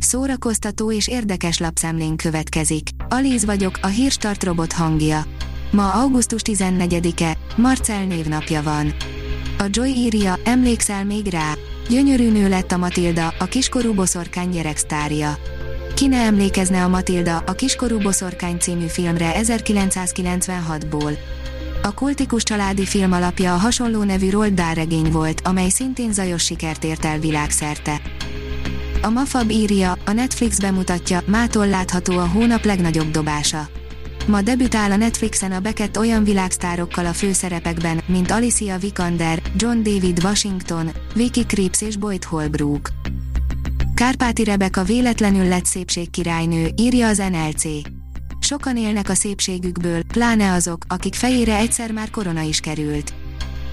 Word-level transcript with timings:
Szórakoztató 0.00 0.92
és 0.92 1.08
érdekes 1.08 1.58
lapszemlén 1.58 2.16
következik. 2.16 2.88
Alíz 3.08 3.44
vagyok, 3.44 3.78
a 3.82 3.86
hírstart 3.86 4.44
robot 4.44 4.72
hangja. 4.72 5.24
Ma 5.70 5.92
augusztus 5.92 6.40
14-e, 6.44 7.36
Marcel 7.56 8.04
névnapja 8.04 8.62
van. 8.62 8.94
A 9.58 9.64
Joy 9.70 9.88
írja, 9.88 10.38
emlékszel 10.44 11.04
még 11.04 11.26
rá? 11.26 11.52
Gyönyörű 11.88 12.30
nő 12.30 12.48
lett 12.48 12.72
a 12.72 12.76
Matilda, 12.76 13.34
a 13.38 13.44
kiskorú 13.44 13.94
boszorkány 13.94 14.50
gyereksztárja. 14.50 15.38
Ki 15.94 16.06
ne 16.06 16.16
emlékezne 16.16 16.84
a 16.84 16.88
Matilda, 16.88 17.36
a 17.36 17.52
kiskorú 17.52 17.98
boszorkány 17.98 18.58
című 18.58 18.86
filmre 18.86 19.32
1996-ból. 19.42 21.18
A 21.82 21.94
kultikus 21.94 22.42
családi 22.42 22.86
film 22.86 23.12
alapja 23.12 23.54
a 23.54 23.58
hasonló 23.58 24.02
nevű 24.02 24.30
Roald 24.30 24.62
regény 24.74 25.10
volt, 25.10 25.40
amely 25.44 25.68
szintén 25.68 26.12
zajos 26.12 26.44
sikert 26.44 26.84
ért 26.84 27.04
el 27.04 27.18
világszerte. 27.18 28.00
A 29.02 29.10
Mafab 29.10 29.50
írja, 29.50 29.98
a 30.04 30.12
Netflix 30.12 30.60
bemutatja, 30.60 31.22
mától 31.26 31.68
látható 31.68 32.18
a 32.18 32.26
hónap 32.26 32.64
legnagyobb 32.64 33.10
dobása. 33.10 33.68
Ma 34.26 34.42
debütál 34.42 34.90
a 34.90 34.96
Netflixen 34.96 35.52
a 35.52 35.60
Beckett 35.60 35.98
olyan 35.98 36.24
világsztárokkal 36.24 37.06
a 37.06 37.12
főszerepekben, 37.12 38.00
mint 38.06 38.30
Alicia 38.30 38.78
Vikander, 38.78 39.42
John 39.56 39.82
David 39.82 40.24
Washington, 40.24 40.90
Vicky 41.14 41.46
Krieps 41.46 41.82
és 41.82 41.96
Boyd 41.96 42.24
Holbrook. 42.24 42.88
Kárpáti 43.94 44.44
Rebeka 44.44 44.82
véletlenül 44.82 45.48
lett 45.48 45.64
szépségkirálynő, 45.64 46.68
írja 46.76 47.08
az 47.08 47.22
NLC. 47.30 47.64
Sokan 48.40 48.76
élnek 48.76 49.08
a 49.08 49.14
szépségükből, 49.14 50.02
pláne 50.02 50.52
azok, 50.52 50.84
akik 50.88 51.14
fejére 51.14 51.56
egyszer 51.56 51.92
már 51.92 52.10
korona 52.10 52.40
is 52.40 52.60
került. 52.60 53.12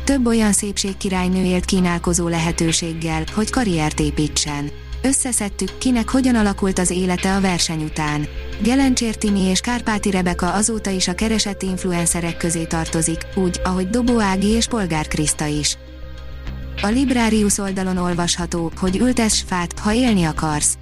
Több 0.03 0.25
olyan 0.25 0.52
szépségkirálynő 0.52 1.44
élt 1.44 1.66
kínálkozó 1.66 2.27
lehetőséggel, 2.27 3.23
hogy 3.33 3.49
karriert 3.49 3.99
építsen. 3.99 4.69
Összeszedtük, 5.07 5.77
kinek 5.77 6.09
hogyan 6.09 6.35
alakult 6.35 6.79
az 6.79 6.89
élete 6.89 7.35
a 7.35 7.41
verseny 7.41 7.84
után. 7.84 8.27
Gelencsér 8.61 9.16
Timi 9.16 9.41
és 9.41 9.59
Kárpáti 9.59 10.09
Rebeka 10.09 10.53
azóta 10.53 10.89
is 10.89 11.08
a 11.08 11.16
keresett 11.16 11.61
influencerek 11.61 12.38
közé 12.38 12.63
tartozik, 12.63 13.17
úgy, 13.35 13.61
ahogy 13.63 13.89
Dobó 13.89 14.19
Ági 14.19 14.47
és 14.47 14.67
Polgár 14.67 15.08
Kriszta 15.08 15.45
is. 15.45 15.78
A 16.81 16.88
Librarius 16.88 17.58
oldalon 17.58 17.97
olvasható, 17.97 18.72
hogy 18.80 18.97
ültess 18.97 19.44
fát, 19.47 19.80
ha 19.80 19.94
élni 19.94 20.23
akarsz. 20.23 20.78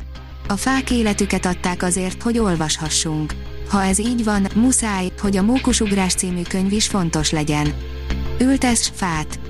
A 0.48 0.56
fák 0.56 0.92
életüket 0.92 1.46
adták 1.46 1.84
azért, 1.84 2.22
hogy 2.22 2.38
olvashassunk. 2.38 3.34
Ha 3.70 3.84
ez 3.84 4.00
így 4.00 4.24
van, 4.24 4.48
muszáj, 4.56 5.12
hogy 5.20 5.38
a 5.38 5.44
Mókusugrás 5.44 6.14
című 6.14 6.42
könyv 6.42 6.72
is 6.72 6.88
fontos 6.88 7.32
legyen. 7.32 7.74
Ültess 8.40 8.90
fát. 8.94 9.45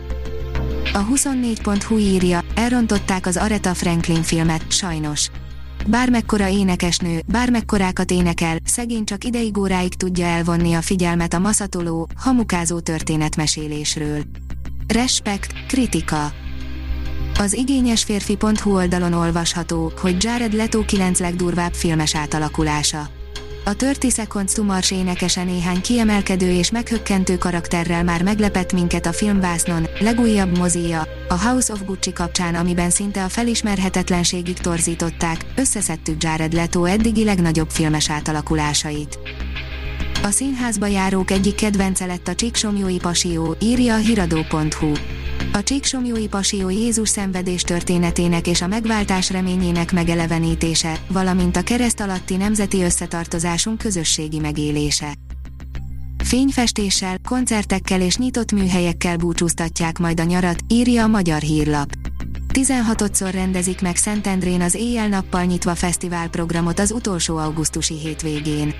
A 0.96 1.06
24.hu 1.06 1.98
írja, 1.98 2.44
elrontották 2.54 3.26
az 3.26 3.38
Aretha 3.38 3.74
Franklin 3.74 4.22
filmet, 4.22 4.72
sajnos. 4.72 5.30
Bármekkora 5.88 6.48
énekesnő, 6.48 7.22
bármekkorákat 7.28 8.12
énekel, 8.12 8.58
szegény 8.64 9.04
csak 9.04 9.24
ideig 9.24 9.58
óráig 9.58 9.94
tudja 9.94 10.26
elvonni 10.26 10.74
a 10.74 10.82
figyelmet 10.82 11.34
a 11.34 11.40
maszatoló, 11.40 12.08
hamukázó 12.16 12.80
történetmesélésről. 12.80 14.22
Respekt, 14.88 15.54
kritika. 15.68 16.32
Az 17.40 17.54
igényes 17.54 18.04
férfi.hu 18.04 18.74
oldalon 18.76 19.14
olvasható, 19.14 19.92
hogy 20.02 20.24
Jared 20.24 20.54
Leto 20.54 20.86
9 20.86 21.20
legdurvább 21.20 21.74
filmes 21.74 22.16
átalakulása. 22.16 23.15
A 23.68 23.74
30 23.78 24.14
Seconds 24.14 24.54
to 24.54 24.64
Mars 24.64 24.92
énekese 24.92 25.44
néhány 25.44 25.82
kiemelkedő 25.82 26.52
és 26.52 26.72
meghökkentő 26.72 27.38
karakterrel 27.38 28.04
már 28.04 28.24
meglepett 28.24 28.74
minket 28.74 29.06
a 29.06 29.14
filmvásznon, 29.14 29.88
legújabb 30.00 30.58
mozia, 30.58 31.08
a 31.28 31.48
House 31.48 31.74
of 31.74 31.84
Gucci 31.86 32.14
kapcsán 32.14 32.56
amiben 32.56 32.90
szinte 32.90 33.24
a 33.24 33.30
felismerhetetlenségig 33.30 34.58
torzították, 34.58 35.46
összeszedtük 35.56 36.24
Jared 36.24 36.54
Leto 36.54 36.84
eddigi 36.84 37.24
legnagyobb 37.24 37.70
filmes 37.70 38.10
átalakulásait. 38.10 39.20
A 40.24 40.30
színházba 40.30 40.88
járók 40.88 41.32
egyik 41.32 41.56
kedvence 41.56 42.06
lett 42.06 42.28
a 42.28 42.36
Csíksomjói 42.36 42.98
Pasió, 42.98 43.56
írja 43.62 43.94
a 43.94 43.98
hiradó.hu. 43.98 44.92
A 45.56 45.64
Csíksomjói 45.64 46.28
Pasió 46.28 46.70
Jézus 46.70 47.10
szenvedés 47.10 47.62
történetének 47.62 48.48
és 48.48 48.62
a 48.62 48.68
megváltás 48.68 49.30
reményének 49.30 49.92
megelevenítése, 49.92 51.00
valamint 51.08 51.58
a 51.58 51.62
kereszt 51.62 52.00
alatti 52.00 52.36
nemzeti 52.36 52.82
összetartozásunk 52.82 53.78
közösségi 53.78 54.40
megélése. 54.40 55.14
Fényfestéssel, 56.24 57.18
koncertekkel 57.28 58.02
és 58.02 58.18
nyitott 58.18 58.52
műhelyekkel 58.52 59.18
búcsúztatják 59.18 59.98
majd 59.98 60.20
a 60.20 60.24
nyarat, 60.24 60.60
írja 60.68 61.04
a 61.04 61.08
Magyar 61.08 61.42
Hírlap. 61.42 61.90
16-szor 62.54 63.30
rendezik 63.32 63.82
meg 63.82 63.96
Szentendrén 63.96 64.62
az 64.62 64.74
éjjel-nappal 64.74 65.44
nyitva 65.44 65.76
fesztiválprogramot 65.76 66.80
az 66.80 66.92
utolsó 66.92 67.38
augusztusi 67.38 67.98
hétvégén. 67.98 68.74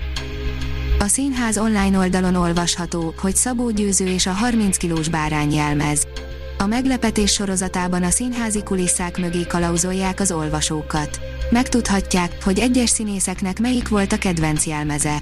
A 0.98 1.06
színház 1.06 1.58
online 1.58 1.98
oldalon 1.98 2.34
olvasható, 2.34 3.14
hogy 3.20 3.36
Szabó 3.36 3.70
Győző 3.70 4.06
és 4.06 4.26
a 4.26 4.32
30 4.32 4.76
kilós 4.76 5.08
bárány 5.08 5.52
jelmez. 5.52 6.06
A 6.58 6.66
meglepetés 6.66 7.32
sorozatában 7.32 8.02
a 8.02 8.10
színházi 8.10 8.62
kulisszák 8.62 9.18
mögé 9.18 9.46
kalauzolják 9.46 10.20
az 10.20 10.32
olvasókat. 10.32 11.20
Megtudhatják, 11.50 12.44
hogy 12.44 12.58
egyes 12.58 12.90
színészeknek 12.90 13.60
melyik 13.60 13.88
volt 13.88 14.12
a 14.12 14.18
kedvenc 14.18 14.66
jelmeze. 14.66 15.18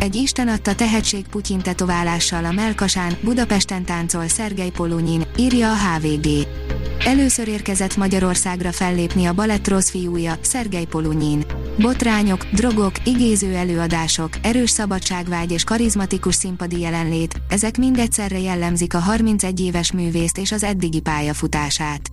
Egy 0.00 0.14
Isten 0.14 0.48
adta 0.48 0.74
tehetség 0.74 1.28
Putyin 1.28 1.58
tetoválással 1.58 2.44
a 2.44 2.52
Melkasán, 2.52 3.16
Budapesten 3.22 3.84
táncol 3.84 4.28
Szergej 4.28 4.70
Polunyin, 4.70 5.26
írja 5.36 5.70
a 5.70 5.76
HVG. 5.76 6.26
Először 7.04 7.48
érkezett 7.48 7.96
Magyarországra 7.96 8.72
fellépni 8.72 9.26
a 9.26 9.32
balett 9.32 9.68
rossz 9.68 9.90
fiúja, 9.90 10.34
Szergej 10.40 10.84
Polunyin. 10.84 11.44
Botrányok, 11.78 12.44
drogok, 12.44 12.92
igéző 13.04 13.54
előadások, 13.54 14.30
erős 14.42 14.70
szabadságvágy 14.70 15.50
és 15.50 15.64
karizmatikus 15.64 16.34
színpadi 16.34 16.80
jelenlét, 16.80 17.42
ezek 17.48 17.78
mind 17.78 17.98
egyszerre 17.98 18.38
jellemzik 18.38 18.94
a 18.94 18.98
31 18.98 19.60
éves 19.60 19.92
művészt 19.92 20.38
és 20.38 20.52
az 20.52 20.62
eddigi 20.62 21.00
pályafutását. 21.00 22.10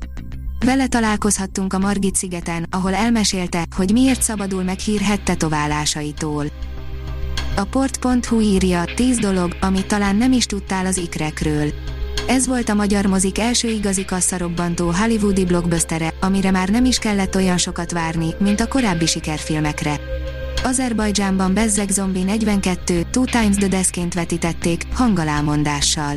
Vele 0.65 0.87
találkozhattunk 0.87 1.73
a 1.73 1.79
Margit 1.79 2.15
szigeten, 2.15 2.67
ahol 2.69 2.93
elmesélte, 2.93 3.65
hogy 3.75 3.91
miért 3.91 4.21
szabadul 4.21 4.63
meg 4.63 4.79
hírhet 4.79 5.23
tetoválásaitól. 5.23 6.45
A 7.55 7.63
port.hu 7.63 8.39
írja, 8.39 8.83
10 8.95 9.17
dolog, 9.17 9.55
amit 9.61 9.87
talán 9.87 10.15
nem 10.15 10.31
is 10.31 10.45
tudtál 10.45 10.85
az 10.85 10.97
ikrekről. 10.97 11.73
Ez 12.27 12.47
volt 12.47 12.69
a 12.69 12.73
magyar 12.73 13.05
mozik 13.05 13.39
első 13.39 13.67
igazi 13.67 14.05
kasszarobbantó 14.05 14.91
hollywoodi 14.91 15.45
blockbustere, 15.45 16.13
amire 16.21 16.51
már 16.51 16.69
nem 16.69 16.85
is 16.85 16.97
kellett 16.97 17.35
olyan 17.35 17.57
sokat 17.57 17.91
várni, 17.91 18.29
mint 18.39 18.59
a 18.59 18.67
korábbi 18.67 19.05
sikerfilmekre. 19.05 19.99
Azerbajdzsánban 20.63 21.53
Bezzeg 21.53 21.89
Zombi 21.89 22.23
42, 22.23 23.01
Two 23.11 23.25
Times 23.25 23.55
the 23.55 23.67
Deskként 23.67 24.13
vetítették, 24.13 24.81
hangalámondással. 24.93 26.15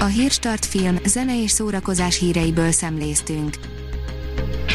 A 0.00 0.04
Hírstart 0.04 0.64
film, 0.64 0.96
zene 1.04 1.42
és 1.42 1.50
szórakozás 1.50 2.18
híreiből 2.18 2.72
szemléztünk. 2.72 3.54